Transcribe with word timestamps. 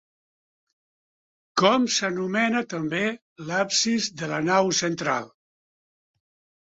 Com 1.63 1.85
s'anomena 1.97 2.63
també 2.73 3.03
l'absis 3.51 4.11
de 4.23 4.31
la 4.35 4.41
nau 4.49 4.73
central? 4.81 5.33